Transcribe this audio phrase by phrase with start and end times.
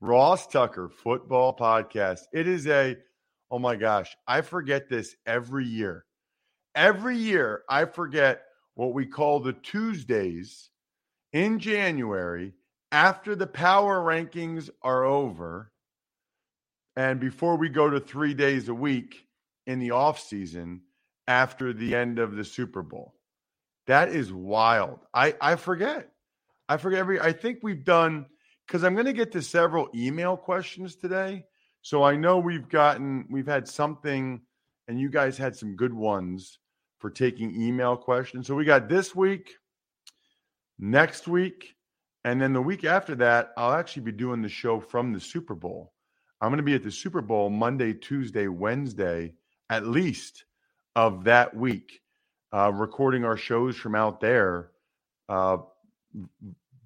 [0.00, 2.20] Ross Tucker Football Podcast.
[2.32, 2.96] It is a,
[3.50, 6.04] oh my gosh, I forget this every year.
[6.74, 8.42] Every year, I forget
[8.74, 10.70] what we call the Tuesdays
[11.32, 12.52] in January
[12.92, 15.72] after the power rankings are over
[16.94, 19.26] and before we go to three days a week
[19.66, 20.82] in the off season
[21.26, 23.14] after the end of the Super Bowl.
[23.86, 25.00] That is wild.
[25.14, 26.10] I, I forget.
[26.68, 28.26] I forget every, I think we've done
[28.66, 31.44] because I'm going to get to several email questions today.
[31.82, 34.40] So I know we've gotten, we've had something,
[34.88, 36.58] and you guys had some good ones
[36.98, 38.46] for taking email questions.
[38.46, 39.54] So we got this week,
[40.78, 41.74] next week,
[42.24, 45.54] and then the week after that, I'll actually be doing the show from the Super
[45.54, 45.92] Bowl.
[46.40, 49.34] I'm going to be at the Super Bowl Monday, Tuesday, Wednesday,
[49.70, 50.44] at least
[50.96, 52.00] of that week,
[52.52, 54.70] uh, recording our shows from out there.
[55.28, 55.58] Uh,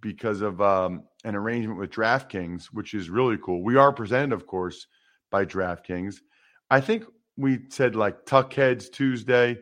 [0.00, 3.62] because of um, an arrangement with DraftKings, which is really cool.
[3.62, 4.86] We are presented, of course,
[5.30, 6.16] by DraftKings.
[6.70, 7.04] I think
[7.36, 9.58] we said like Tuckheads Tuesday.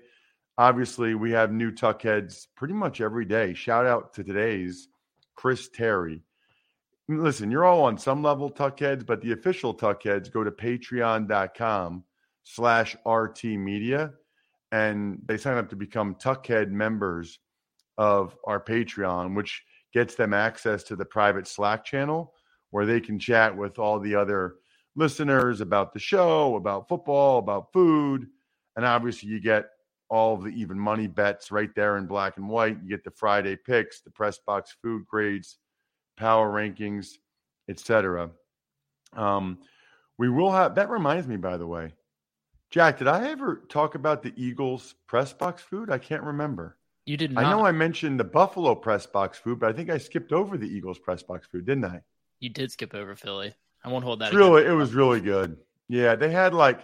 [0.56, 3.54] Obviously, we have new Tuckheads pretty much every day.
[3.54, 4.88] Shout out to today's
[5.34, 6.22] Chris Terry.
[7.08, 12.04] Listen, you're all on some level Tuckheads, but the official Tuckheads go to patreon.com
[12.44, 14.12] slash RT Media
[14.70, 17.38] and they sign up to become Tuckhead members
[17.97, 22.34] of our Patreon, which– gets them access to the private Slack channel
[22.71, 24.56] where they can chat with all the other
[24.97, 28.27] listeners about the show, about football, about food.
[28.77, 29.66] And obviously, you get
[30.10, 32.78] all the even money bets right there in black and white.
[32.82, 35.59] You get the Friday picks, the press box food grades,
[36.16, 37.12] power rankings,
[37.69, 38.31] etc.
[39.15, 39.59] Um,
[40.19, 41.93] we will have that reminds me, by the way,
[42.71, 45.91] Jack, did I ever talk about the Eagles press box food?
[45.91, 46.78] I can't remember.
[47.08, 47.42] You did not.
[47.42, 50.58] I know I mentioned the Buffalo press box food, but I think I skipped over
[50.58, 52.02] the Eagles press box food, didn't I?
[52.38, 53.54] You did skip over Philly.
[53.82, 54.34] I won't hold that.
[54.34, 55.56] really, it was really good.
[55.88, 56.80] Yeah, they had like,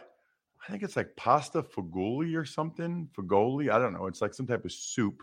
[0.67, 3.11] I think it's like pasta fagioli or something.
[3.15, 4.07] Fagoli, I don't know.
[4.07, 5.23] It's like some type of soup.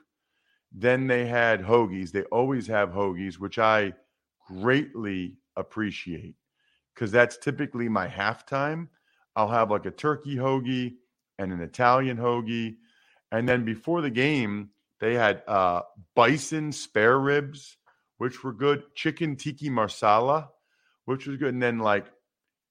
[0.72, 2.11] Then they had hoagies.
[2.11, 3.94] They always have hoagies, which I
[4.47, 6.35] greatly appreciate
[6.94, 8.88] because that's typically my halftime.
[9.35, 10.97] I'll have like a turkey hoagie
[11.40, 12.75] and an Italian hoagie.
[13.31, 14.69] And then before the game,
[15.01, 15.81] they had uh,
[16.16, 17.75] bison spare ribs,
[18.19, 18.84] which were good.
[18.95, 20.50] Chicken tiki marsala,
[21.06, 21.53] which was good.
[21.53, 22.06] And then like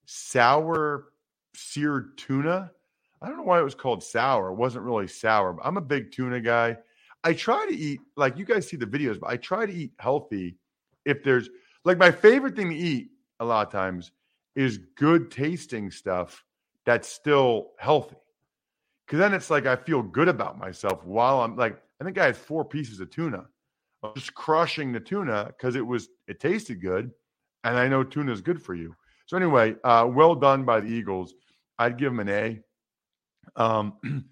[0.05, 1.09] sour
[1.53, 2.71] seared tuna.
[3.21, 4.49] I don't know why it was called sour.
[4.49, 5.57] It wasn't really sour.
[5.61, 6.77] I'm a big tuna guy.
[7.23, 9.91] I try to eat like you guys see the videos, but I try to eat
[9.99, 10.57] healthy.
[11.05, 11.49] If there's
[11.83, 13.09] like my favorite thing to eat
[13.41, 14.11] a lot of times
[14.55, 16.45] is good tasting stuff
[16.85, 18.15] that's still healthy.
[19.11, 22.27] Cause then it's like I feel good about myself while I'm like I think I
[22.27, 23.45] had four pieces of tuna.
[24.01, 27.11] I was just crushing the tuna because it was it tasted good,
[27.65, 28.95] and I know tuna is good for you.
[29.25, 31.33] So anyway, uh, well done by the Eagles.
[31.77, 32.59] I'd give them an A.
[33.57, 33.93] Um,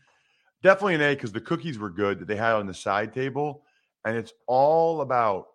[0.64, 3.64] definitely an A because the cookies were good that they had on the side table,
[4.06, 5.48] and it's all about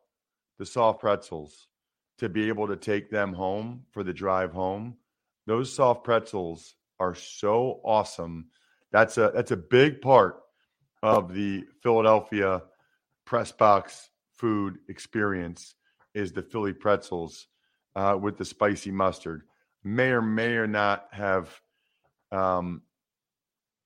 [0.58, 1.68] the soft pretzels
[2.18, 4.98] to be able to take them home for the drive home.
[5.46, 8.48] Those soft pretzels are so awesome.
[8.94, 10.36] That's a that's a big part
[11.02, 12.62] of the Philadelphia
[13.26, 15.74] press box food experience
[16.14, 17.48] is the Philly pretzels
[17.96, 19.42] uh, with the spicy mustard.
[19.82, 21.60] May or may or not have
[22.30, 22.82] um,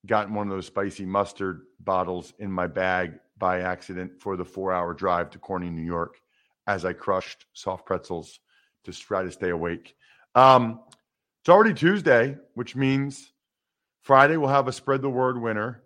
[0.04, 4.74] gotten one of those spicy mustard bottles in my bag by accident for the four
[4.74, 6.20] hour drive to Corning, New York,
[6.66, 8.40] as I crushed soft pretzels
[8.84, 9.96] to try to stay awake.
[10.34, 10.80] Um,
[11.40, 13.32] it's already Tuesday, which means
[14.08, 15.82] Friday we'll have a spread the word winner.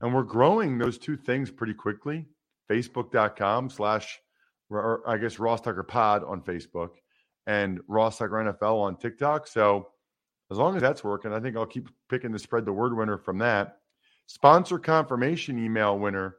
[0.00, 2.26] And we're growing those two things pretty quickly.
[2.70, 4.18] Facebook.com slash,
[4.70, 6.92] or I guess Ross Tucker Pod on Facebook
[7.46, 9.46] and Ross Tucker NFL on TikTok.
[9.46, 9.88] So
[10.50, 13.18] as long as that's working, I think I'll keep picking the spread the word winner
[13.18, 13.76] from that.
[14.24, 16.36] Sponsor confirmation email winner.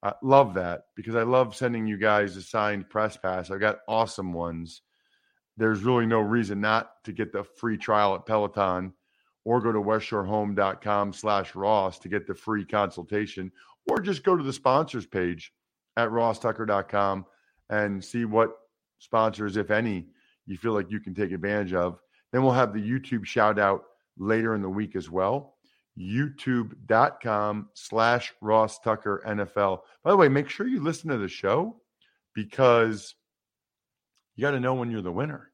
[0.00, 3.50] I love that because I love sending you guys a signed press pass.
[3.50, 4.82] I've got awesome ones.
[5.56, 8.92] There's really no reason not to get the free trial at Peloton
[9.44, 13.50] or go to westshorehome.com slash Ross to get the free consultation,
[13.90, 15.52] or just go to the sponsors page
[15.96, 17.26] at rosstucker.com
[17.70, 18.50] and see what
[18.98, 20.06] sponsors, if any,
[20.46, 21.98] you feel like you can take advantage of.
[22.32, 23.84] Then we'll have the YouTube shout out
[24.16, 25.56] later in the week as well.
[25.98, 29.80] YouTube.com slash Ross Tucker NFL.
[30.02, 31.76] By the way, make sure you listen to the show
[32.34, 33.14] because
[34.36, 35.50] you got to know when you're the winner,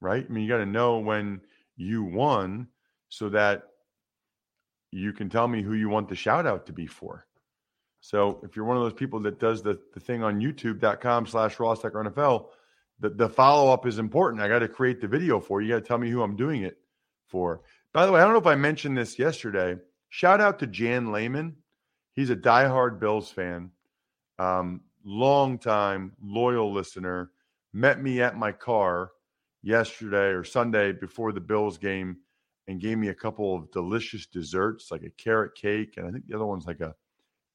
[0.00, 0.24] right?
[0.26, 1.42] I mean, you got to know when
[1.76, 2.68] you won
[3.10, 3.64] so that
[4.90, 7.26] you can tell me who you want the shout out to be for.
[8.00, 11.60] So if you're one of those people that does the, the thing on youtube.com slash
[11.60, 12.46] Ross NFL,
[12.98, 14.42] the, the follow up is important.
[14.42, 15.68] I got to create the video for you.
[15.68, 16.78] You got to tell me who I'm doing it
[17.28, 17.60] for.
[17.92, 19.76] By the way, I don't know if I mentioned this yesterday.
[20.08, 21.56] Shout out to Jan Lehman.
[22.14, 23.70] He's a diehard Bills fan,
[24.38, 27.30] um, long time loyal listener.
[27.72, 29.12] Met me at my car
[29.62, 32.16] yesterday or Sunday before the Bills game
[32.68, 36.26] and gave me a couple of delicious desserts, like a carrot cake, and I think
[36.26, 36.94] the other one's like a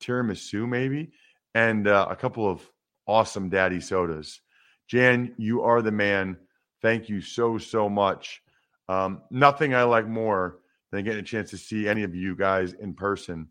[0.01, 1.11] tiramisu, maybe,
[1.53, 2.61] and uh, a couple of
[3.07, 4.41] awesome daddy sodas.
[4.87, 6.37] Jan, you are the man.
[6.81, 8.41] Thank you so, so much.
[8.87, 10.59] Um, nothing I like more
[10.91, 13.47] than getting a chance to see any of you guys in person.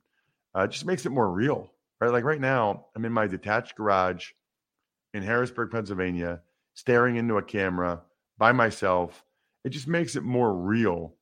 [0.54, 2.12] Uh, just makes it more real, right?
[2.12, 4.30] Like right now, I'm in my detached garage
[5.12, 6.42] in Harrisburg, Pennsylvania,
[6.74, 8.02] staring into a camera
[8.38, 9.24] by myself.
[9.64, 11.14] It just makes it more real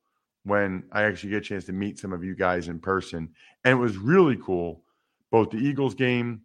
[0.44, 3.29] when I actually get a chance to meet some of you guys in person.
[3.65, 4.83] And it was really cool,
[5.31, 6.43] both the Eagles game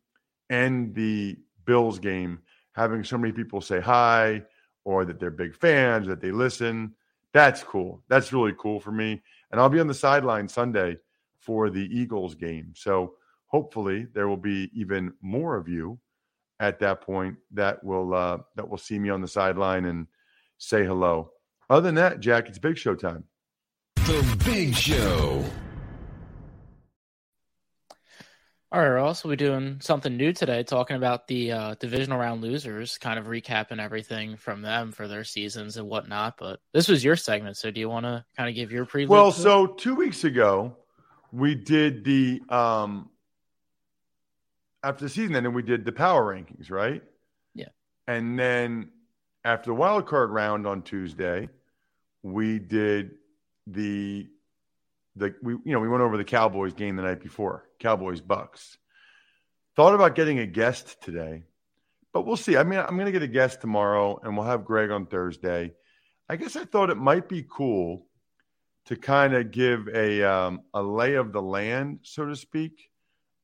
[0.50, 2.40] and the Bills game,
[2.74, 4.44] having so many people say hi
[4.86, 6.94] or that they're big fans, that they listen.
[7.34, 8.04] That's cool.
[8.08, 9.22] That's really cool for me.
[9.52, 10.98] And I'll be on the sideline Sunday
[11.40, 12.74] for the Eagles game.
[12.76, 13.16] So
[13.48, 16.00] hopefully there will be even more of you
[16.60, 20.08] at that point that will uh, that will see me on the sideline and
[20.58, 21.32] say hello.
[21.70, 23.24] Other than that, Jack, it's big show time.
[24.08, 25.44] The Big Show.
[28.72, 32.42] All right, Ross, we'll be doing something new today, talking about the uh, divisional round
[32.42, 36.36] losers, kind of recapping everything from them for their seasons and whatnot.
[36.38, 39.10] But this was your segment, so do you want to kind of give your preview?
[39.10, 40.78] Well, so two weeks ago,
[41.34, 43.10] we did the um
[44.84, 47.04] after the season, and then we did the power rankings, right?
[47.56, 47.68] Yeah.
[48.08, 48.88] And then
[49.44, 51.50] after the wild card round on Tuesday,
[52.24, 53.12] we did
[53.68, 54.28] the
[55.16, 58.78] the we you know we went over the Cowboys game the night before Cowboys Bucks.
[59.76, 61.44] Thought about getting a guest today,
[62.14, 62.58] but we'll see.
[62.58, 65.74] I mean, I'm going to get a guest tomorrow, and we'll have Greg on Thursday.
[66.28, 68.08] I guess I thought it might be cool
[68.86, 72.90] to kind of give a um, a lay of the land, so to speak,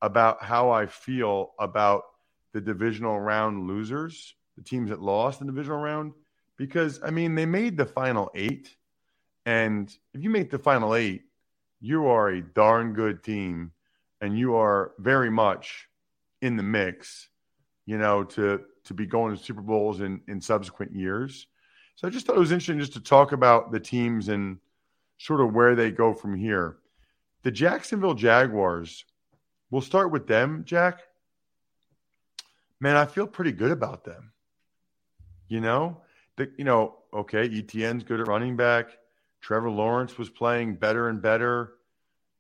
[0.02, 2.04] about how I feel about
[2.54, 6.14] the divisional round losers, the teams that lost in the divisional round,
[6.58, 8.76] because I mean they made the final eight
[9.46, 11.24] and if you make the final eight,
[11.82, 13.72] you are a darn good team
[14.22, 15.88] and you are very much
[16.42, 17.28] in the mix,
[17.86, 21.48] you know, to to be going to Super Bowls in, in subsequent years.
[21.96, 24.58] So I just thought it was interesting just to talk about the teams and
[25.18, 26.78] sort of where they go from here.
[27.44, 29.06] The Jacksonville Jaguars,
[29.70, 31.02] we'll start with them, Jack.
[32.80, 34.34] Man, I feel pretty good about them.
[35.48, 36.02] You know,
[36.36, 38.90] the, you know, okay, Etienne's good at running back.
[39.44, 41.74] Trevor Lawrence was playing better and better.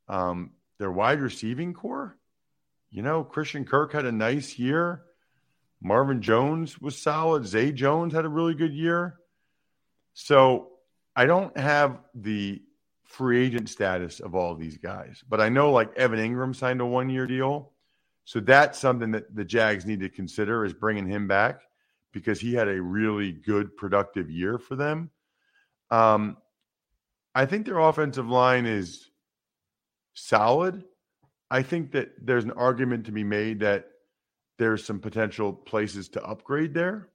[0.07, 2.17] Um, their wide receiving corps,
[2.89, 5.03] you know, Christian Kirk had a nice year.
[5.81, 7.45] Marvin Jones was solid.
[7.45, 9.19] Zay Jones had a really good year.
[10.13, 10.69] So
[11.13, 12.61] I don't have the
[13.03, 16.79] free agent status of all of these guys, but I know like Evan Engram signed
[16.79, 17.71] a one year deal.
[18.23, 21.61] So that's something that the Jags need to consider is bringing him back
[22.13, 25.09] because he had a really good, productive year for them.
[25.91, 26.37] Um,
[27.35, 29.09] I think their offensive line is
[30.13, 30.83] solid.
[31.49, 33.87] I think that there's an argument to be made that
[34.59, 37.09] there's some potential places to upgrade there.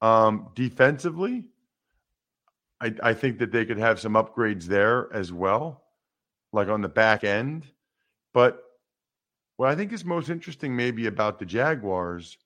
[0.00, 1.44] Um, defensively,
[2.80, 5.82] I, I think that they could have some upgrades there as well,
[6.52, 7.66] like on the back end.
[8.32, 8.62] But
[9.56, 12.38] what I think is most interesting, maybe about the Jaguars,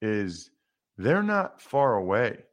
[0.00, 0.50] is
[0.96, 2.44] they're not far away.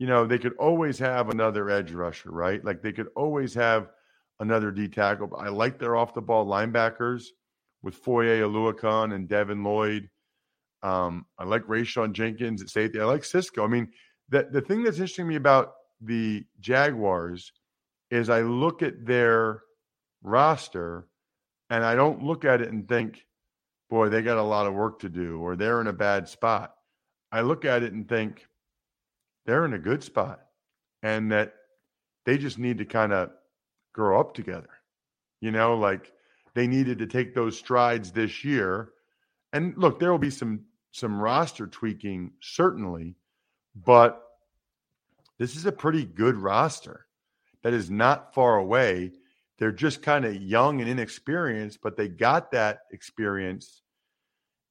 [0.00, 2.64] You know, they could always have another edge rusher, right?
[2.64, 3.90] Like they could always have
[4.40, 5.30] another D tackle.
[5.38, 7.26] I like their off the ball linebackers
[7.82, 10.08] with Foye Oluokun and Devin Lloyd.
[10.82, 12.98] Um, I like Rayshawn Jenkins at safety.
[12.98, 13.62] I like Cisco.
[13.62, 13.88] I mean,
[14.30, 17.52] the, the thing that's interesting to me about the Jaguars
[18.10, 19.62] is I look at their
[20.22, 21.08] roster
[21.68, 23.26] and I don't look at it and think,
[23.90, 26.74] boy, they got a lot of work to do or they're in a bad spot.
[27.30, 28.46] I look at it and think
[29.46, 30.40] they're in a good spot
[31.02, 31.54] and that
[32.24, 33.30] they just need to kind of
[33.92, 34.70] grow up together.
[35.40, 36.12] You know, like
[36.54, 38.90] they needed to take those strides this year.
[39.52, 43.14] And look, there will be some some roster tweaking certainly,
[43.74, 44.20] but
[45.38, 47.06] this is a pretty good roster
[47.62, 49.12] that is not far away.
[49.58, 53.82] They're just kind of young and inexperienced, but they got that experience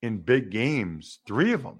[0.01, 1.79] in big games, three of them.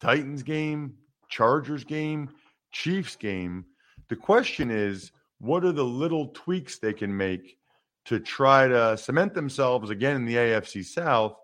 [0.00, 0.94] Titans game,
[1.28, 2.30] Chargers game,
[2.72, 3.64] Chiefs game.
[4.08, 7.58] The question is, what are the little tweaks they can make
[8.06, 11.36] to try to cement themselves again in the AFC South,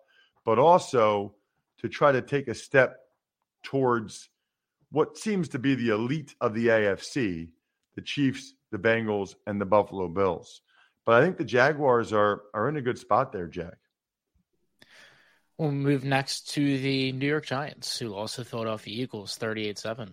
[0.45, 1.35] but also
[1.79, 2.99] to try to take a step
[3.63, 4.31] towards
[4.91, 7.49] what seems to be the elite of the AFC,
[7.95, 10.63] the Chiefs, the Bengals, and the Buffalo Bills.
[11.05, 13.79] But I think the Jaguars are are in a good spot there, Jack.
[15.63, 20.13] We'll move next to the New York Giants, who to Philadelphia Eagles 38 7.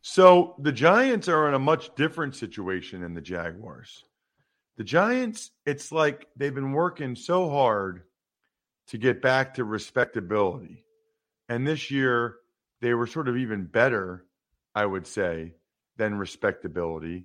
[0.00, 4.04] So the Giants are in a much different situation than the Jaguars.
[4.76, 8.04] The Giants, it's like they've been working so hard
[8.90, 10.84] to get back to respectability.
[11.48, 12.36] And this year,
[12.80, 14.24] they were sort of even better,
[14.72, 15.54] I would say,
[15.96, 17.24] than respectability.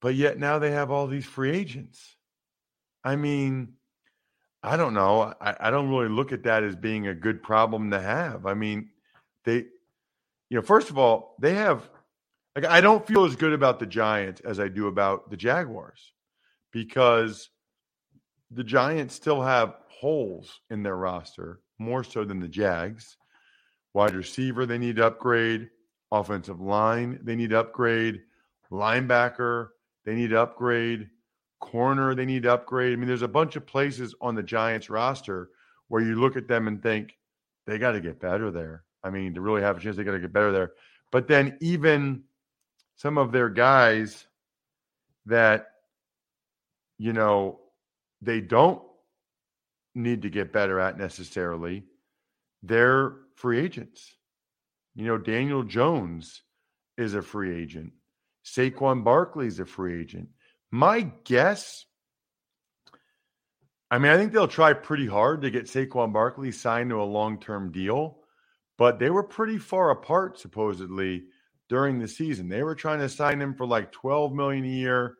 [0.00, 2.16] But yet now they have all these free agents.
[3.04, 3.74] I mean,
[4.62, 5.34] I don't know.
[5.40, 8.46] I, I don't really look at that as being a good problem to have.
[8.46, 8.90] I mean,
[9.44, 9.66] they,
[10.48, 11.88] you know, first of all, they have,
[12.56, 16.12] like, I don't feel as good about the Giants as I do about the Jaguars
[16.72, 17.50] because
[18.50, 23.16] the Giants still have holes in their roster, more so than the Jags.
[23.94, 25.68] Wide receiver, they need to upgrade.
[26.10, 28.22] Offensive line, they need to upgrade.
[28.72, 29.68] Linebacker,
[30.04, 31.10] they need to upgrade
[31.60, 32.92] corner they need to upgrade.
[32.92, 35.50] I mean, there's a bunch of places on the Giants roster
[35.88, 37.16] where you look at them and think
[37.66, 38.84] they got to get better there.
[39.02, 40.72] I mean, to really have a chance, they got to get better there.
[41.10, 42.24] But then even
[42.96, 44.26] some of their guys
[45.26, 45.70] that,
[46.98, 47.60] you know,
[48.20, 48.82] they don't
[49.94, 51.84] need to get better at necessarily,
[52.62, 54.14] they're free agents.
[54.94, 56.42] You know, Daniel Jones
[56.96, 57.92] is a free agent.
[58.44, 60.28] Saquon Barkley is a free agent.
[60.70, 61.86] My guess,
[63.90, 67.04] I mean, I think they'll try pretty hard to get Saquon Barkley signed to a
[67.04, 68.18] long term deal,
[68.76, 71.24] but they were pretty far apart supposedly
[71.68, 72.48] during the season.
[72.48, 75.14] They were trying to sign him for like 12 million a year.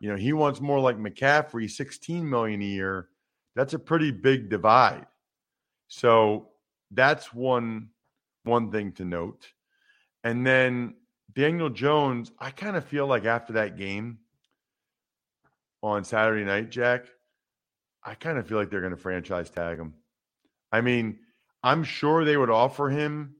[0.00, 3.08] You know, he wants more like McCaffrey, 16 million a year.
[3.54, 5.06] That's a pretty big divide.
[5.86, 6.48] So
[6.90, 7.90] that's one
[8.44, 9.46] one thing to note.
[10.24, 10.94] And then
[11.32, 14.18] Daniel Jones, I kind of feel like after that game,
[15.82, 17.06] on Saturday night, Jack,
[18.04, 19.94] I kind of feel like they're going to franchise tag him.
[20.70, 21.18] I mean,
[21.62, 23.36] I'm sure they would offer him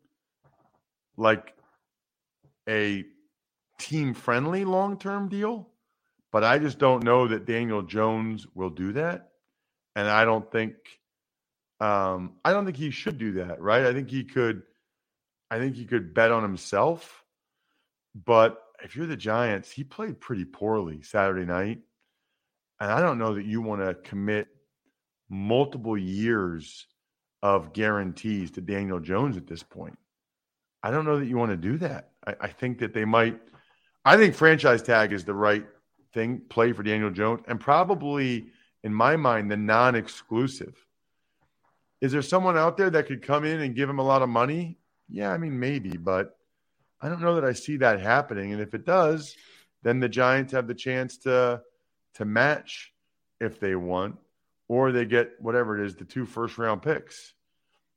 [1.17, 1.55] like
[2.69, 3.05] a
[3.79, 5.69] team friendly long term deal,
[6.31, 9.31] but I just don't know that Daniel Jones will do that.
[9.97, 10.75] And I don't think
[11.81, 13.85] um, I don't think he should do that, right?
[13.85, 14.63] I think he could
[15.51, 17.25] I think he could bet on himself.
[18.15, 21.81] But if you're the Giants, he played pretty poorly Saturday night.
[22.83, 24.49] And I don't know that you want to commit
[25.31, 26.89] multiple years
[27.41, 29.97] of guarantees to Daniel Jones at this point.
[30.83, 32.11] I don't know that you want to do that.
[32.27, 33.39] I, I think that they might.
[34.05, 35.65] I think franchise tag is the right
[36.13, 38.49] thing, play for Daniel Jones, and probably,
[38.83, 40.75] in my mind, the non exclusive.
[42.01, 44.29] Is there someone out there that could come in and give him a lot of
[44.29, 44.77] money?
[45.09, 46.37] Yeah, I mean, maybe, but
[47.01, 48.53] I don't know that I see that happening.
[48.53, 49.37] And if it does,
[49.85, 51.63] then the Giants have the chance to
[52.15, 52.93] to match
[53.41, 54.17] if they want,
[54.69, 57.35] or they get whatever it is, the two first round picks.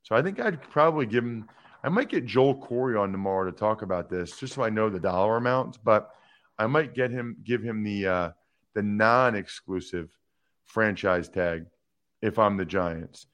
[0.03, 1.47] So I think I'd probably give him.
[1.83, 4.89] I might get Joel Corry on tomorrow to talk about this, just so I know
[4.89, 5.77] the dollar amount.
[5.83, 6.09] But
[6.57, 8.29] I might get him, give him the uh,
[8.73, 10.09] the non exclusive
[10.65, 11.65] franchise tag
[12.21, 13.27] if I'm the Giants.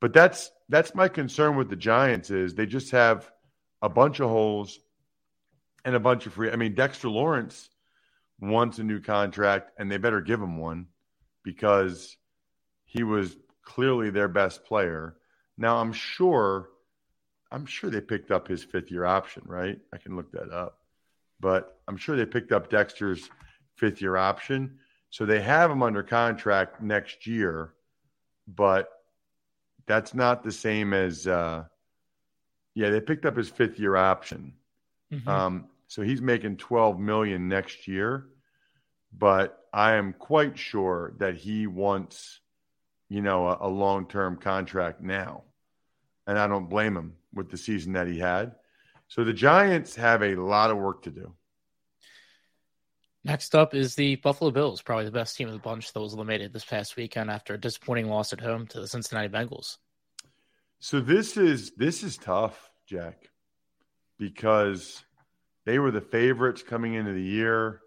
[0.00, 3.30] But that's that's my concern with the Giants is they just have
[3.82, 4.78] a bunch of holes
[5.84, 6.50] and a bunch of free.
[6.50, 7.70] I mean, Dexter Lawrence
[8.40, 10.86] wants a new contract, and they better give him one
[11.42, 12.16] because
[12.84, 15.16] he was clearly their best player.
[15.56, 16.70] Now I'm sure
[17.50, 19.78] I'm sure they picked up his fifth year option, right?
[19.92, 20.80] I can look that up.
[21.40, 23.30] But I'm sure they picked up Dexter's
[23.76, 24.78] fifth year option.
[25.10, 27.72] So they have him under contract next year,
[28.46, 28.90] but
[29.86, 31.64] that's not the same as uh
[32.74, 34.52] yeah, they picked up his fifth year option.
[35.10, 35.26] Mhm.
[35.26, 38.26] Um, so he's making 12 million next year,
[39.16, 42.40] but I am quite sure that he wants,
[43.08, 45.44] you know, a, a long-term contract now.
[46.26, 48.52] And I don't blame him with the season that he had.
[49.08, 51.34] So the Giants have a lot of work to do.
[53.24, 56.12] Next up is the Buffalo Bills, probably the best team of the bunch that was
[56.12, 59.78] eliminated this past weekend after a disappointing loss at home to the Cincinnati Bengals.
[60.80, 63.30] So this is this is tough, Jack,
[64.18, 65.02] because
[65.68, 67.82] they were the favorites coming into the year.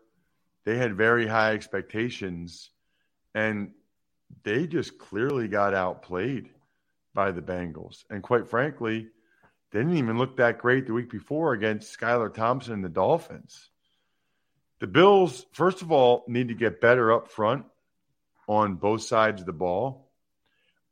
[0.66, 2.70] They had very high expectations,
[3.34, 3.72] and
[4.44, 6.52] they just clearly got outplayed
[7.16, 8.04] by the Bengals.
[8.08, 9.08] And quite frankly,
[9.72, 13.72] they didn't even look that great the week before against Skylar Thompson and the Dolphins.
[14.78, 17.66] The Bills, first of all, need to get better up front
[18.48, 20.08] on both sides of the ball.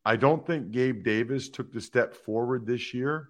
[0.04, 3.30] I don't think Gabe Davis took the step forward this year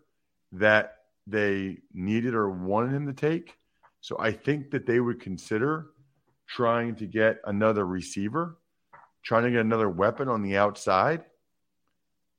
[0.53, 0.99] that
[1.29, 3.57] they needed or wanted him to take.
[4.01, 5.88] So I think that they would consider
[6.48, 8.57] trying to get another receiver,
[9.24, 11.25] trying to get another weapon on the outside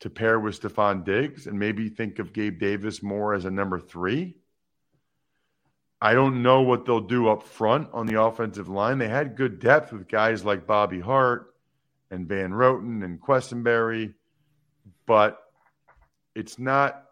[0.00, 3.78] to pair with Stefon Diggs and maybe think of Gabe Davis more as a number
[3.78, 4.36] three.
[6.00, 8.98] I don't know what they'll do up front on the offensive line.
[8.98, 11.54] They had good depth with guys like Bobby Hart
[12.10, 14.14] and Van Roten and Quessenberry,
[15.06, 15.38] but
[16.34, 17.04] it's not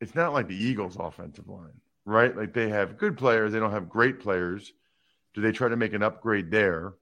[0.00, 2.36] it's not like the Eagles offensive line, right?
[2.36, 4.72] Like they have good players, they don't have great players.
[5.34, 6.94] Do they try to make an upgrade there?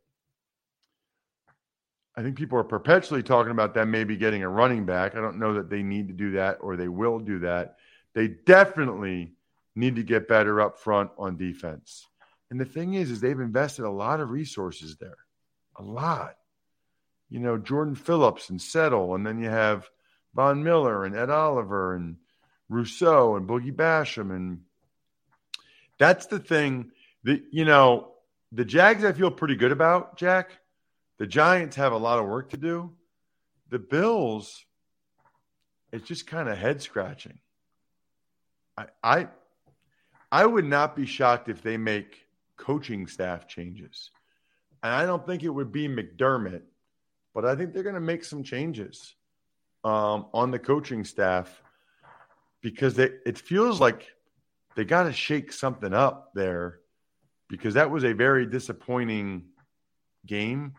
[2.17, 5.15] I think people are perpetually talking about them maybe getting a running back.
[5.15, 7.77] I don't know that they need to do that or they will do that.
[8.13, 9.33] They definitely
[9.77, 12.07] need to get better up front on defense.
[12.51, 15.19] And the thing is, is they've invested a lot of resources there,
[15.77, 16.37] a lot.
[17.31, 19.89] You know, Jordan Phillips and Settle, and then you have
[20.35, 22.17] Von Miller and Ed Oliver and
[22.69, 24.61] Rousseau and Boogie Basham, and
[25.99, 26.91] that's the thing
[27.25, 28.13] that you know
[28.53, 29.05] the Jags.
[29.05, 30.51] I feel pretty good about Jack.
[31.19, 32.93] The Giants have a lot of work to do.
[33.71, 34.65] The Bills,
[35.93, 37.39] it's just kind of head scratching.
[38.77, 39.29] I, I
[40.31, 42.27] I would not be shocked if they make
[42.57, 44.11] coaching staff changes.
[44.83, 46.63] And I don't think it would be McDermott,
[47.35, 49.15] but I think they're going to make some changes
[49.85, 51.63] um, on the coaching staff
[52.61, 54.07] because they, it feels like
[54.77, 56.81] they got to shake something up there
[57.49, 59.45] because that was a very disappointing
[60.27, 60.75] game.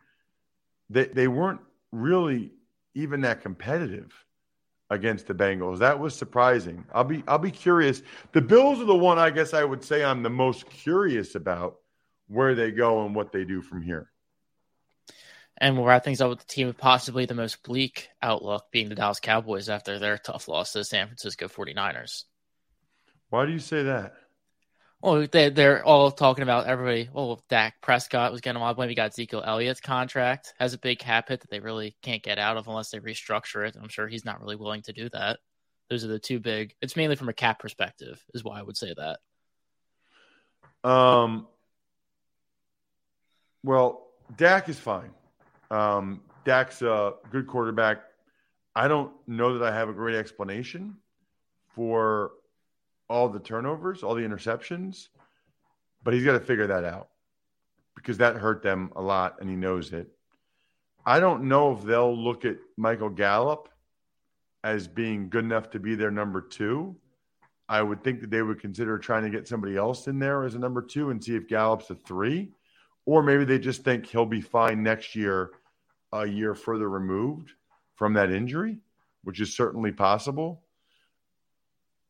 [0.89, 1.61] They, they weren't
[1.91, 2.51] really
[2.95, 4.13] even that competitive
[4.89, 5.79] against the Bengals.
[5.79, 6.85] That was surprising.
[6.93, 8.01] I'll be I'll be curious.
[8.31, 11.77] The Bills are the one I guess I would say I'm the most curious about
[12.27, 14.11] where they go and what they do from here.
[15.61, 18.87] And we'll wrap things up with the team with possibly the most bleak outlook being
[18.87, 22.23] the Dallas Cowboys after their tough loss to the San Francisco 49ers.
[23.29, 24.13] Why do you say that?
[25.01, 27.09] Well, they, they're all talking about everybody.
[27.15, 28.89] Oh, Dak Prescott was getting a lot of blame.
[28.89, 32.37] We got Ezekiel Elliott's contract has a big cap hit that they really can't get
[32.37, 33.77] out of unless they restructure it.
[33.81, 35.39] I'm sure he's not really willing to do that.
[35.89, 36.75] Those are the two big.
[36.81, 38.93] It's mainly from a cap perspective, is why I would say
[40.83, 40.89] that.
[40.89, 41.47] Um.
[43.63, 45.11] Well, Dak is fine.
[45.71, 47.99] Um, Dak's a good quarterback.
[48.75, 50.95] I don't know that I have a great explanation
[51.75, 52.31] for
[53.09, 55.09] all the turnovers, all the interceptions,
[56.03, 57.09] but he's got to figure that out
[57.95, 60.09] because that hurt them a lot and he knows it.
[61.05, 63.69] I don't know if they'll look at Michael Gallup
[64.63, 66.95] as being good enough to be their number two.
[67.67, 70.55] I would think that they would consider trying to get somebody else in there as
[70.55, 72.49] a number two and see if Gallup's a three.
[73.05, 75.51] Or maybe they just think he'll be fine next year,
[76.11, 77.51] a year further removed
[77.95, 78.79] from that injury,
[79.23, 80.63] which is certainly possible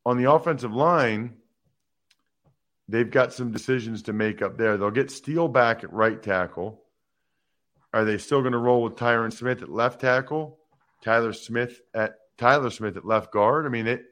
[0.04, 1.36] on the offensive line,
[2.88, 4.76] they've got some decisions to make up there.
[4.76, 6.82] They'll get Steele back at right tackle.
[7.92, 10.58] Are they still going to roll with Tyron Smith at left tackle?
[11.02, 13.66] Tyler Smith at Tyler Smith at left guard.
[13.66, 14.04] I mean, it.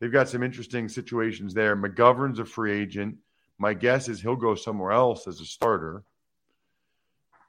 [0.00, 1.76] They've got some interesting situations there.
[1.76, 3.16] McGovern's a free agent.
[3.58, 6.02] My guess is he'll go somewhere else as a starter.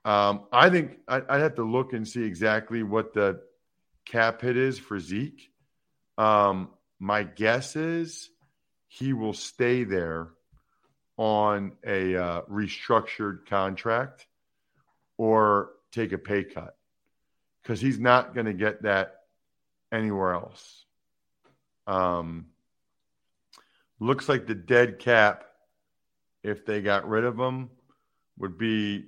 [0.03, 3.41] Um, I think I'd, I'd have to look and see exactly what the
[4.05, 5.51] cap hit is for Zeke.
[6.17, 8.29] Um, my guess is
[8.87, 10.29] he will stay there
[11.17, 14.27] on a uh, restructured contract
[15.17, 16.75] or take a pay cut
[17.61, 19.17] because he's not going to get that
[19.91, 20.85] anywhere else.
[21.85, 22.47] Um,
[23.99, 25.45] looks like the dead cap,
[26.43, 27.69] if they got rid of him,
[28.39, 29.05] would be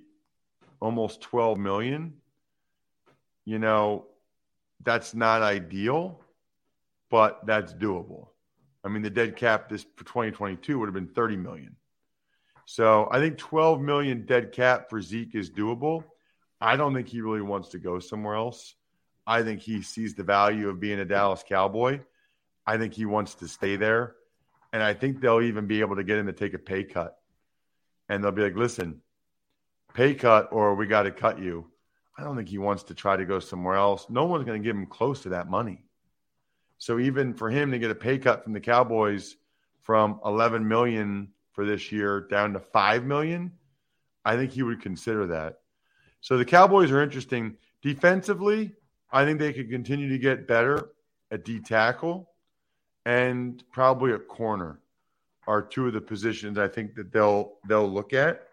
[0.84, 2.14] almost 12 million.
[3.46, 4.06] You know,
[4.84, 6.20] that's not ideal,
[7.10, 8.28] but that's doable.
[8.84, 11.78] I mean, the dead cap this for 2022 would have been 30 million.
[12.66, 16.04] So I think 12 million dead cap for Zeke is doable.
[16.60, 18.76] I don't think he really wants to go somewhere else.
[19.26, 22.02] I think he sees the value of being a Dallas Cowboy.
[22.68, 24.16] I think he wants to stay there.
[24.74, 27.18] And I think they'll even be able to get him to take a pay cut.
[28.10, 29.02] And they'll be like, listen,
[29.94, 31.66] pay cut or we got to cut you.
[32.18, 34.08] I don't think he wants to try to go somewhere else.
[34.10, 35.84] No one's going to give him close to that money.
[36.78, 39.36] So even for him to get a pay cut from the Cowboys
[39.82, 43.52] from 11 million for this year down to 5 million,
[44.26, 45.60] I think he would consider that.
[46.22, 47.58] So the Cowboys are interesting.
[47.82, 48.74] Defensively,
[49.12, 50.90] I think they could continue to get better
[51.32, 52.30] at D tackle
[53.06, 54.80] and probably a corner
[55.48, 58.48] are two of the positions I think that they'll they'll look at.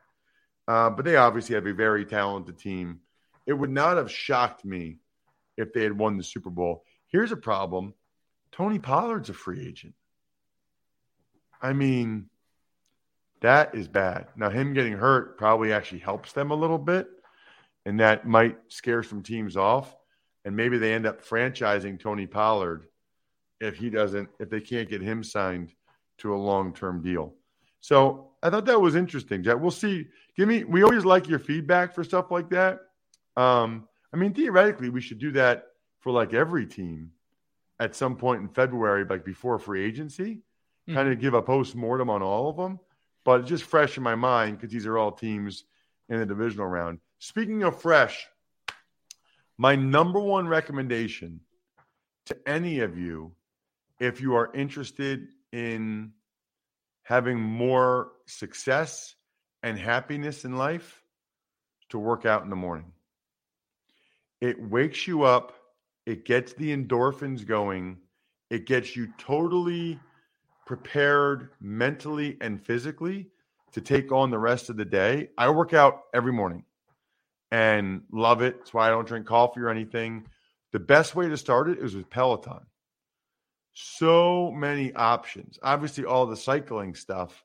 [0.71, 3.01] Uh, but they obviously have a very talented team.
[3.45, 4.99] It would not have shocked me
[5.57, 6.85] if they had won the Super Bowl.
[7.09, 7.93] Here's a problem:
[8.53, 9.95] Tony Pollard's a free agent.
[11.61, 12.31] I mean,
[13.41, 14.29] that is bad.
[14.37, 17.09] Now, him getting hurt probably actually helps them a little bit,
[17.85, 19.97] and that might scare some teams off.
[20.45, 22.87] And maybe they end up franchising Tony Pollard
[23.61, 25.75] if he doesn't, if they can't get him signed
[26.19, 27.35] to a long term deal.
[27.81, 29.59] So I thought that was interesting, Jack.
[29.61, 30.07] We'll see.
[30.37, 32.81] Give me, we always like your feedback for stuff like that.
[33.37, 35.67] Um, I mean, theoretically, we should do that
[36.01, 37.13] for like every team
[37.79, 40.95] at some point in February, like before free agency, mm-hmm.
[40.95, 42.81] kind of give a post mortem on all of them.
[43.25, 45.65] But just fresh in my mind because these are all teams
[46.09, 46.99] in the divisional round.
[47.19, 48.27] Speaking of fresh,
[49.59, 51.41] my number one recommendation
[52.27, 53.33] to any of you,
[53.99, 56.13] if you are interested in
[57.03, 59.15] having more success
[59.63, 61.03] and happiness in life,
[61.91, 62.93] to work out in the morning.
[64.41, 65.53] It wakes you up,
[66.07, 67.99] it gets the endorphins going,
[68.49, 69.99] it gets you totally
[70.67, 73.29] prepared mentally and physically
[73.73, 75.29] to take on the rest of the day.
[75.37, 76.65] I work out every morning
[77.51, 78.59] and love it.
[78.59, 80.27] That's why I don't drink coffee or anything.
[80.73, 82.61] The best way to start it is with Peloton.
[83.73, 85.59] So many options.
[85.63, 87.45] Obviously, all the cycling stuff,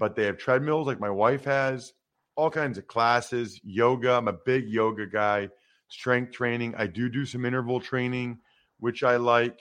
[0.00, 1.94] but they have treadmills like my wife has,
[2.36, 4.14] all kinds of classes, yoga.
[4.14, 5.50] I'm a big yoga guy,
[5.90, 6.74] strength training.
[6.78, 8.40] I do do some interval training,
[8.80, 9.60] which I like.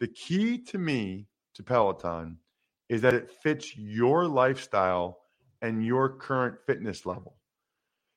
[0.00, 2.38] The key to me to Peloton
[2.90, 5.20] is that it fits your lifestyle
[5.62, 7.36] and your current fitness level.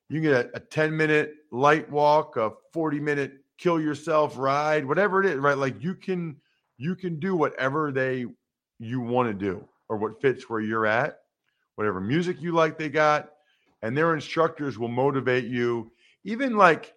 [0.10, 4.86] You can get a, a 10 minute light walk, a 40 minute kill yourself ride,
[4.86, 5.58] whatever it is, right?
[5.58, 6.38] Like you can
[6.78, 8.28] you can do whatever they
[8.80, 11.20] you want to do or what fits where you're at,
[11.76, 13.30] whatever music you like they got,
[13.82, 15.92] and their instructors will motivate you.
[16.24, 16.94] Even like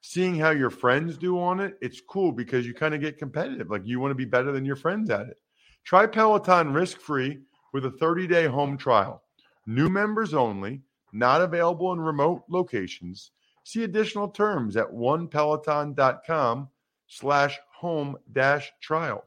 [0.00, 3.70] seeing how your friends do on it, it's cool because you kind of get competitive.
[3.70, 5.38] Like you want to be better than your friends at it.
[5.84, 7.40] Try Peloton risk free
[7.72, 9.22] with a 30 day home trial.
[9.66, 13.32] New members only not available in remote locations.
[13.64, 16.68] See additional terms at onepeloton.com
[17.08, 19.24] slash home dash trial.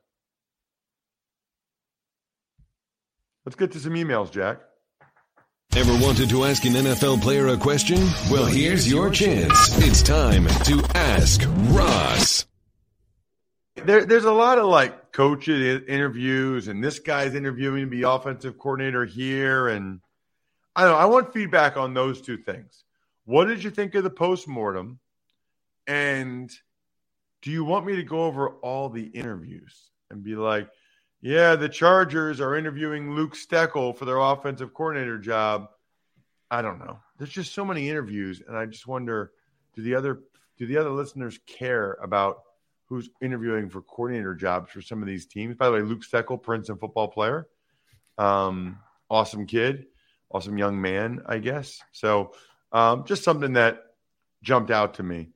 [3.45, 4.59] Let's get to some emails, Jack.
[5.75, 7.97] Ever wanted to ask an NFL player a question?
[8.29, 9.77] Well, here's your chance.
[9.79, 12.45] It's time to ask Ross.
[13.75, 19.03] There, there's a lot of like coaches interviews, and this guy's interviewing the offensive coordinator
[19.03, 19.99] here, and
[20.75, 20.97] I don't know.
[20.97, 22.85] I want feedback on those two things.
[23.25, 24.99] What did you think of the postmortem?
[25.85, 26.49] And
[27.41, 30.69] do you want me to go over all the interviews and be like,
[31.23, 35.69] yeah, the Chargers are interviewing Luke Steckel for their offensive coordinator job?
[36.51, 36.99] I don't know.
[37.17, 39.31] There's just so many interviews, and I just wonder,
[39.75, 40.21] do the other
[40.57, 42.43] do the other listeners care about
[42.85, 45.55] who's interviewing for coordinator jobs for some of these teams?
[45.55, 47.47] By the way, Luke Steckel, Princeton football player,
[48.19, 48.77] um,
[49.09, 49.87] awesome kid
[50.33, 51.81] awesome young man, I guess.
[51.91, 52.33] So
[52.71, 53.83] um, just something that
[54.41, 55.29] jumped out to me.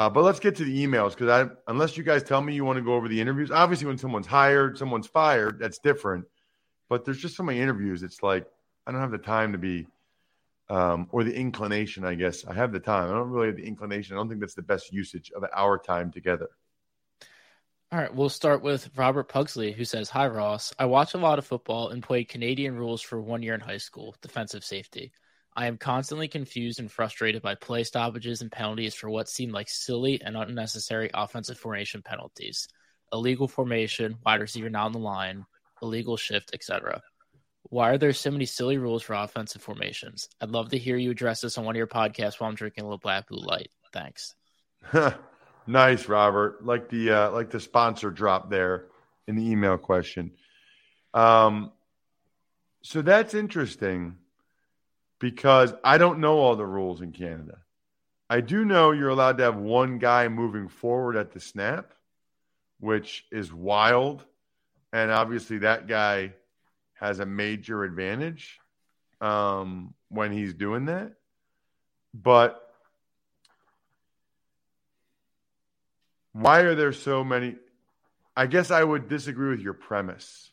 [0.00, 2.64] Uh, but let's get to the emails because I, unless you guys tell me you
[2.64, 6.24] want to go over the interviews, obviously when someone's hired, someone's fired, that's different.
[6.88, 8.02] But there's just so many interviews.
[8.02, 8.46] It's like
[8.86, 9.86] I don't have the time to be,
[10.70, 12.06] um, or the inclination.
[12.06, 13.10] I guess I have the time.
[13.10, 14.16] I don't really have the inclination.
[14.16, 16.48] I don't think that's the best usage of our time together.
[17.92, 20.72] All right, we'll start with Robert Pugsley, who says, Hi, Ross.
[20.78, 23.76] I watch a lot of football and played Canadian rules for one year in high
[23.76, 25.12] school, defensive safety.
[25.60, 29.68] I am constantly confused and frustrated by play stoppages and penalties for what seem like
[29.68, 32.66] silly and unnecessary offensive formation penalties,
[33.12, 35.44] illegal formation, wide receiver not on the line,
[35.82, 37.02] illegal shift, etc.
[37.64, 40.30] Why are there so many silly rules for offensive formations?
[40.40, 42.84] I'd love to hear you address this on one of your podcasts while I'm drinking
[42.84, 43.68] a little Labatt Blue Light.
[43.92, 44.34] Thanks.
[45.66, 46.64] nice, Robert.
[46.64, 48.86] Like the uh, like the sponsor drop there
[49.28, 50.30] in the email question.
[51.12, 51.72] Um,
[52.80, 54.16] so that's interesting
[55.20, 57.58] because I don't know all the rules in Canada.
[58.28, 61.92] I do know you're allowed to have one guy moving forward at the snap,
[62.80, 64.24] which is wild.
[64.92, 66.32] And obviously, that guy
[66.94, 68.58] has a major advantage
[69.20, 71.12] um, when he's doing that.
[72.14, 72.60] But
[76.32, 77.56] why are there so many?
[78.36, 80.50] I guess I would disagree with your premise.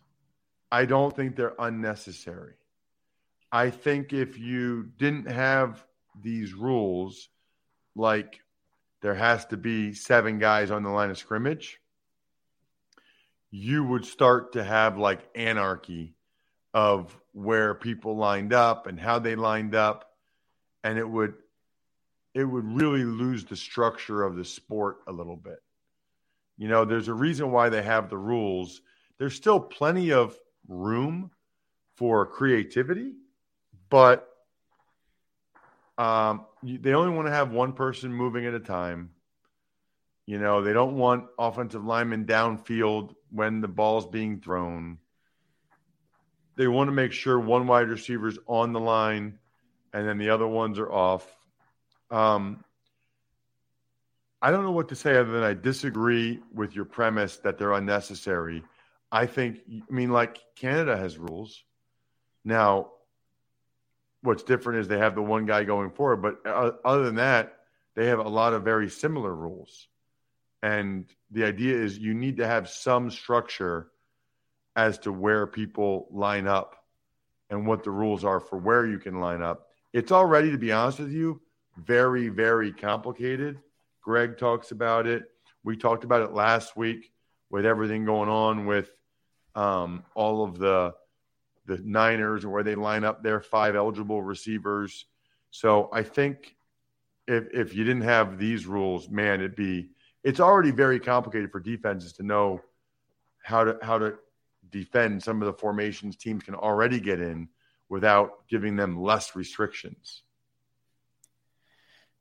[0.71, 2.55] I don't think they're unnecessary.
[3.57, 5.83] I think if you didn't have
[6.21, 7.27] these rules,
[7.95, 8.39] like
[9.01, 11.79] there has to be seven guys on the line of scrimmage,
[13.49, 16.13] you would start to have like anarchy
[16.75, 20.11] of where people lined up and how they lined up
[20.83, 21.33] and it would
[22.35, 25.63] it would really lose the structure of the sport a little bit.
[26.59, 28.81] You know, there's a reason why they have the rules.
[29.17, 31.31] There's still plenty of room
[31.95, 33.15] for creativity,
[33.89, 34.27] but
[35.97, 39.11] um, they only want to have one person moving at a time.
[40.25, 44.97] You know, they don't want offensive linemen downfield when the ball's being thrown.
[46.57, 49.39] They want to make sure one wide receiver's on the line
[49.93, 51.25] and then the other ones are off.
[52.11, 52.63] Um,
[54.41, 57.73] I don't know what to say other than I disagree with your premise that they're
[57.73, 58.63] unnecessary.
[59.11, 61.63] I think, I mean, like Canada has rules.
[62.43, 62.91] Now,
[64.27, 67.57] what's different is they have the one guy going forward, but uh, other than that,
[67.95, 69.87] they have a lot of very similar rules.
[70.61, 73.87] And the idea is you need to have some structure
[74.75, 76.75] as to where people line up
[77.49, 79.67] and what the rules are for where you can line up.
[79.93, 81.41] It's already, to be honest with you,
[81.77, 83.59] very, very complicated.
[84.01, 85.23] Greg talks about it.
[85.63, 87.11] We talked about it last week
[87.49, 88.91] with everything going on with
[89.55, 90.93] um, all of the
[91.67, 95.05] the Niners and where they line up their five eligible receivers.
[95.51, 96.55] So I think
[97.27, 99.89] if if you didn't have these rules, man, it'd be
[100.23, 102.61] it's already very complicated for defenses to know
[103.43, 104.15] how to how to
[104.69, 107.47] defend some of the formations teams can already get in
[107.89, 110.23] without giving them less restrictions.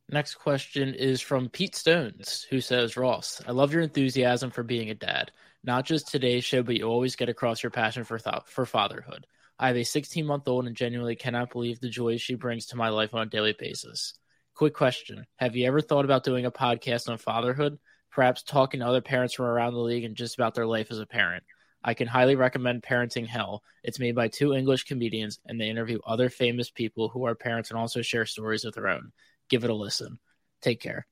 [0.09, 4.91] Next question is from Pete Stones, who says, Ross, I love your enthusiasm for being
[4.91, 5.33] a dad.
[5.65, 9.27] Not just today's show, but you always get across your passion for th- for fatherhood.
[9.59, 12.77] I have a 16 month old and genuinely cannot believe the joy she brings to
[12.77, 14.15] my life on a daily basis.
[14.55, 17.77] Quick question Have you ever thought about doing a podcast on fatherhood?
[18.13, 21.01] Perhaps talking to other parents from around the league and just about their life as
[21.01, 21.43] a parent.
[21.83, 23.63] I can highly recommend Parenting Hell.
[23.83, 27.71] It's made by two English comedians and they interview other famous people who are parents
[27.71, 29.13] and also share stories of their own.
[29.49, 30.19] Give it a listen.
[30.63, 31.07] Take care.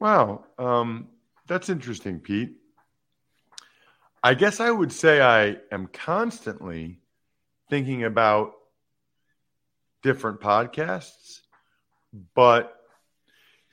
[0.00, 0.44] Wow.
[0.58, 1.08] Um,
[1.46, 2.56] that's interesting, Pete.
[4.22, 7.00] I guess I would say I am constantly
[7.68, 8.52] thinking about
[10.02, 11.40] different podcasts,
[12.34, 12.74] but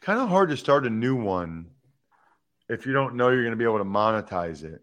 [0.02, 1.68] kind of hard to start a new one
[2.72, 4.82] if you don't know you're going to be able to monetize it,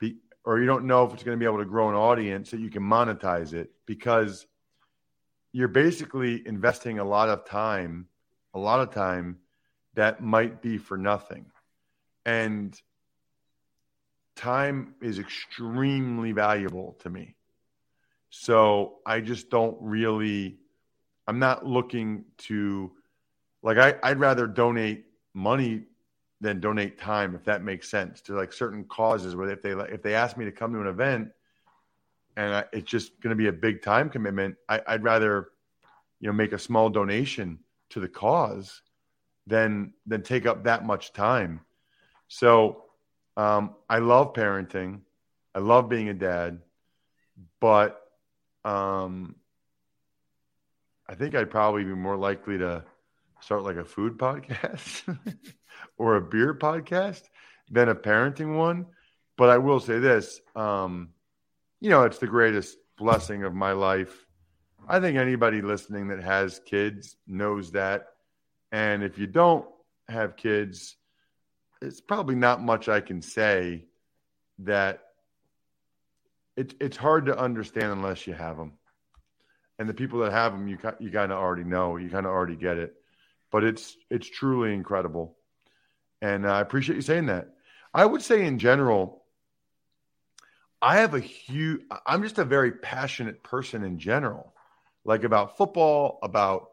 [0.00, 2.50] be, or you don't know if it's going to be able to grow an audience
[2.50, 4.46] that you can monetize it because
[5.52, 8.08] you're basically investing a lot of time,
[8.54, 9.38] a lot of time
[9.94, 11.46] that might be for nothing.
[12.24, 12.78] And
[14.36, 17.36] time is extremely valuable to me.
[18.30, 20.56] So I just don't really,
[21.26, 22.92] I'm not looking to,
[23.62, 25.82] like, I, I'd rather donate money
[26.40, 29.36] than donate time, if that makes sense, to like certain causes.
[29.36, 31.30] Where if they if they ask me to come to an event,
[32.36, 35.48] and I, it's just going to be a big time commitment, I, I'd rather,
[36.20, 37.58] you know, make a small donation
[37.90, 38.82] to the cause
[39.46, 41.60] than than take up that much time.
[42.28, 42.84] So
[43.36, 45.00] um, I love parenting.
[45.54, 46.60] I love being a dad,
[47.60, 48.00] but
[48.64, 49.36] um,
[51.08, 52.84] I think I'd probably be more likely to
[53.40, 55.16] start like a food podcast
[55.98, 57.22] or a beer podcast
[57.70, 58.86] than a parenting one.
[59.36, 61.10] But I will say this, um,
[61.82, 64.14] you know, it's the greatest blessing of my life.
[64.88, 68.06] I think anybody listening that has kids knows that.
[68.70, 69.66] And if you don't
[70.08, 70.96] have kids,
[71.80, 73.86] it's probably not much I can say
[74.60, 75.00] that
[76.56, 78.74] it, it's hard to understand unless you have them.
[79.78, 82.32] and the people that have them, you you kind of already know, you kind of
[82.32, 82.94] already get it.
[83.50, 85.36] But it's it's truly incredible,
[86.20, 87.48] and I appreciate you saying that.
[87.92, 89.21] I would say in general,
[90.82, 91.82] I have a huge.
[92.04, 94.52] I'm just a very passionate person in general,
[95.04, 96.70] like about football, about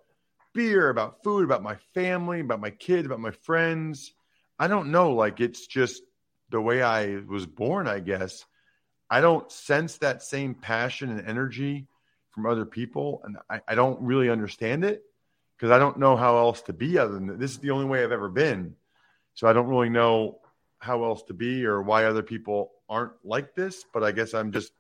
[0.56, 4.12] beer, about food, about my family, about my kids, about my friends.
[4.58, 5.14] I don't know.
[5.14, 6.02] Like it's just
[6.50, 8.46] the way I was born, I guess.
[9.12, 11.86] I don't sense that same passion and energy
[12.32, 13.22] from other people.
[13.24, 15.04] And I, I don't really understand it
[15.56, 17.40] because I don't know how else to be other than that.
[17.40, 18.76] This is the only way I've ever been.
[19.36, 20.40] So I don't really know
[20.80, 23.86] how else to be or why other people aren't like this.
[23.94, 24.74] But I guess I'm just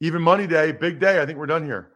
[0.00, 1.20] Even Money Day, big day.
[1.20, 1.90] I think we're done here.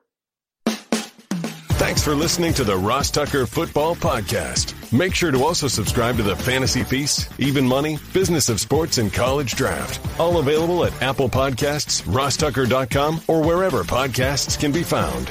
[1.84, 4.74] Thanks for listening to the Ross Tucker Football Podcast.
[4.90, 9.12] Make sure to also subscribe to the Fantasy Feast, Even Money, Business of Sports, and
[9.12, 10.00] College Draft.
[10.18, 15.30] All available at Apple Podcasts, rosstucker.com, or wherever podcasts can be found.